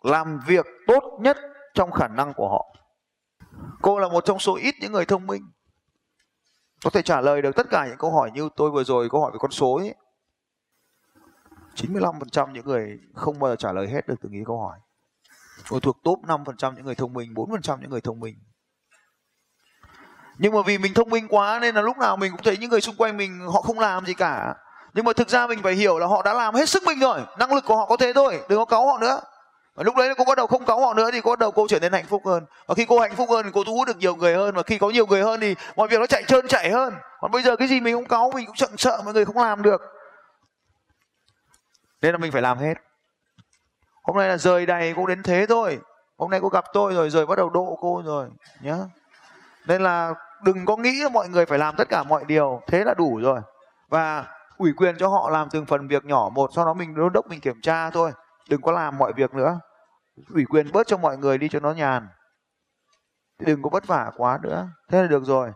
làm 0.01 0.39
việc 0.47 0.65
tốt 0.87 1.03
nhất 1.19 1.37
trong 1.73 1.91
khả 1.91 2.07
năng 2.07 2.33
của 2.33 2.49
họ. 2.49 2.75
Cô 3.81 3.99
là 3.99 4.07
một 4.07 4.25
trong 4.25 4.39
số 4.39 4.55
ít 4.55 4.75
những 4.81 4.91
người 4.91 5.05
thông 5.05 5.27
minh 5.27 5.51
có 6.87 6.91
thể 6.91 7.01
trả 7.01 7.21
lời 7.21 7.41
được 7.41 7.55
tất 7.55 7.67
cả 7.69 7.85
những 7.87 7.97
câu 7.97 8.11
hỏi 8.11 8.31
như 8.33 8.49
tôi 8.55 8.71
vừa 8.71 8.83
rồi, 8.83 9.09
câu 9.09 9.21
hỏi 9.21 9.31
về 9.31 9.37
con 9.41 9.51
số 9.51 9.75
ấy. 9.75 9.95
95% 11.75 12.51
những 12.51 12.65
người 12.65 12.99
không 13.15 13.39
bao 13.39 13.51
giờ 13.51 13.55
trả 13.55 13.71
lời 13.71 13.87
hết 13.87 14.07
được 14.07 14.15
từng 14.21 14.31
ý 14.31 14.39
câu 14.45 14.59
hỏi. 14.59 14.79
Tôi 15.69 15.81
thuộc 15.81 15.97
top 16.03 16.19
5% 16.19 16.75
những 16.75 16.85
người 16.85 16.95
thông 16.95 17.13
minh 17.13 17.33
4% 17.33 17.77
những 17.81 17.89
người 17.89 18.01
thông 18.01 18.19
minh. 18.19 18.35
Nhưng 20.37 20.53
mà 20.53 20.61
vì 20.65 20.77
mình 20.77 20.93
thông 20.93 21.09
minh 21.09 21.27
quá 21.29 21.59
nên 21.61 21.75
là 21.75 21.81
lúc 21.81 21.97
nào 21.97 22.17
mình 22.17 22.31
cũng 22.31 22.43
thấy 22.43 22.57
những 22.57 22.69
người 22.69 22.81
xung 22.81 22.95
quanh 22.95 23.17
mình 23.17 23.39
họ 23.53 23.61
không 23.61 23.79
làm 23.79 24.05
gì 24.05 24.13
cả. 24.13 24.55
Nhưng 24.93 25.05
mà 25.05 25.13
thực 25.13 25.29
ra 25.29 25.47
mình 25.47 25.59
phải 25.63 25.73
hiểu 25.73 25.99
là 25.99 26.07
họ 26.07 26.21
đã 26.23 26.33
làm 26.33 26.55
hết 26.55 26.69
sức 26.69 26.83
mình 26.85 26.99
rồi. 26.99 27.21
Năng 27.39 27.53
lực 27.53 27.65
của 27.65 27.75
họ 27.75 27.85
có 27.85 27.97
thế 27.97 28.13
thôi, 28.13 28.41
đừng 28.49 28.59
có 28.59 28.65
cáu 28.65 28.87
họ 28.87 28.97
nữa 28.97 29.21
và 29.77 29.83
lúc 29.83 29.95
đấy 29.95 30.13
cô 30.17 30.25
bắt 30.25 30.37
đầu 30.37 30.47
không 30.47 30.65
cáu 30.65 30.79
họ 30.81 30.93
nữa 30.93 31.09
thì 31.11 31.21
cô 31.21 31.31
bắt 31.31 31.39
đầu 31.39 31.51
cô 31.51 31.67
trở 31.69 31.79
nên 31.79 31.93
hạnh 31.93 32.05
phúc 32.05 32.21
hơn. 32.25 32.45
Và 32.67 32.75
khi 32.75 32.85
cô 32.85 32.99
hạnh 32.99 33.15
phúc 33.15 33.29
hơn 33.29 33.45
thì 33.45 33.51
cô 33.53 33.63
thu 33.63 33.73
hút 33.73 33.87
được 33.87 33.97
nhiều 33.97 34.15
người 34.15 34.35
hơn. 34.35 34.55
Và 34.55 34.63
khi 34.63 34.77
có 34.77 34.89
nhiều 34.89 35.07
người 35.07 35.21
hơn 35.21 35.39
thì 35.39 35.55
mọi 35.75 35.87
việc 35.87 35.99
nó 35.99 36.05
chạy 36.05 36.23
trơn 36.23 36.47
chạy 36.47 36.71
hơn. 36.71 36.93
Còn 37.19 37.31
bây 37.31 37.43
giờ 37.43 37.55
cái 37.55 37.67
gì 37.67 37.79
mình 37.79 37.95
không 37.95 38.07
cáu, 38.07 38.31
mình 38.35 38.45
cũng 38.45 38.55
sợ 38.55 38.67
sợ, 38.77 39.01
mọi 39.05 39.13
người 39.13 39.25
không 39.25 39.37
làm 39.37 39.61
được. 39.61 39.81
Nên 42.01 42.11
là 42.11 42.17
mình 42.17 42.31
phải 42.31 42.41
làm 42.41 42.57
hết. 42.57 42.73
Hôm 44.03 44.17
nay 44.17 44.29
là 44.29 44.37
rời 44.37 44.65
đầy 44.65 44.93
cô 44.95 45.05
đến 45.05 45.23
thế 45.23 45.45
thôi. 45.49 45.79
Hôm 46.17 46.31
nay 46.31 46.39
cô 46.43 46.49
gặp 46.49 46.65
tôi 46.73 46.93
rồi, 46.93 47.09
rời 47.09 47.25
bắt 47.25 47.37
đầu 47.37 47.49
độ 47.49 47.77
cô 47.81 48.01
rồi, 48.05 48.27
nhá. 48.61 48.77
Nên 49.67 49.83
là 49.83 50.13
đừng 50.43 50.65
có 50.65 50.77
nghĩ 50.77 51.03
là 51.03 51.09
mọi 51.09 51.29
người 51.29 51.45
phải 51.45 51.59
làm 51.59 51.75
tất 51.75 51.89
cả 51.89 52.03
mọi 52.03 52.23
điều. 52.27 52.61
Thế 52.67 52.83
là 52.83 52.93
đủ 52.93 53.19
rồi. 53.21 53.39
Và 53.89 54.25
ủy 54.57 54.73
quyền 54.77 54.97
cho 54.97 55.07
họ 55.07 55.29
làm 55.29 55.49
từng 55.49 55.65
phần 55.65 55.87
việc 55.87 56.05
nhỏ 56.05 56.29
một, 56.33 56.49
sau 56.55 56.65
đó 56.65 56.73
mình 56.73 56.95
đôn 56.95 57.13
đốc, 57.13 57.27
mình 57.27 57.39
kiểm 57.39 57.61
tra 57.61 57.89
thôi. 57.89 58.11
Đừng 58.49 58.61
có 58.61 58.71
làm 58.71 58.97
mọi 58.97 59.13
việc 59.13 59.33
nữa 59.33 59.59
ủy 60.33 60.45
quyền 60.45 60.71
bớt 60.71 60.87
cho 60.87 60.97
mọi 60.97 61.17
người 61.17 61.37
đi 61.37 61.49
cho 61.49 61.59
nó 61.59 61.73
nhàn. 61.73 62.07
Đừng 63.39 63.61
có 63.61 63.69
vất 63.69 63.87
vả 63.87 64.11
quá 64.17 64.39
nữa. 64.43 64.69
Thế 64.89 65.01
là 65.01 65.07
được 65.07 65.23
rồi. 65.25 65.51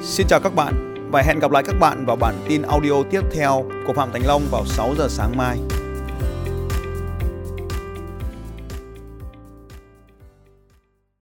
Xin 0.00 0.26
chào 0.26 0.40
các 0.40 0.54
bạn 0.54 0.94
và 1.10 1.22
hẹn 1.22 1.38
gặp 1.38 1.50
lại 1.50 1.62
các 1.66 1.76
bạn 1.80 2.06
vào 2.06 2.16
bản 2.16 2.34
tin 2.48 2.62
audio 2.62 3.02
tiếp 3.10 3.20
theo 3.32 3.64
của 3.86 3.92
Phạm 3.92 4.12
Thành 4.12 4.26
Long 4.26 4.42
vào 4.50 4.64
6 4.66 4.94
giờ 4.98 5.06
sáng 5.08 5.36
mai. 5.36 5.58